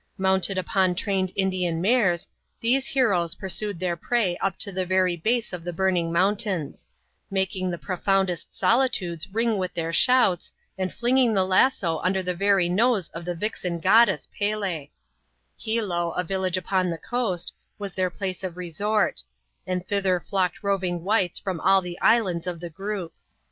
Mounted 0.17 0.57
upon 0.57 0.95
trained 0.95 1.31
Indian 1.35 1.79
mares, 1.79 2.27
these 2.59 2.87
heroes 2.87 3.35
pursued 3.35 3.79
their 3.79 3.95
prey 3.95 4.35
up 4.37 4.57
to 4.57 4.71
the 4.71 4.83
very 4.83 5.15
base 5.15 5.53
of 5.53 5.63
the 5.63 5.71
burning 5.71 6.11
mountains; 6.11 6.87
making 7.29 7.69
the 7.69 7.77
profoundest 7.77 8.51
solitudes 8.51 9.27
ring 9.31 9.59
with 9.59 9.75
their 9.75 9.93
shouts, 9.93 10.51
and 10.75 10.91
flinging 10.91 11.35
the 11.35 11.45
lasso 11.45 11.99
under 11.99 12.23
the 12.23 12.33
very 12.33 12.67
nose 12.67 13.09
of 13.09 13.25
the 13.25 13.35
vixen 13.35 13.79
goddess 13.79 14.27
Pelee, 14.35 14.89
Hilo, 15.55 16.13
a 16.13 16.23
village 16.23 16.57
upon 16.57 16.89
the 16.89 16.97
coast, 16.97 17.53
was 17.77 17.93
their 17.93 18.09
place 18.09 18.43
of 18.43 18.57
resort; 18.57 19.21
and 19.67 19.85
thither 19.87 20.19
flocked 20.19 20.63
roving 20.63 21.03
whites 21.03 21.37
from 21.37 21.59
all 21.61 21.79
the 21.79 21.99
islands 22.01 22.47
of 22.47 22.59
the 22.59 22.71
group. 22.71 23.13